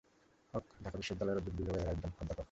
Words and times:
হক 0.53 0.65
ঢাকা 0.83 0.97
বিশ্ববিদ্যালয়ের 0.97 1.39
উদ্ভিদবিজ্ঞান 1.39 1.67
বিভাগের 1.69 1.91
একজন 1.93 2.09
অধ্যাপক। 2.11 2.37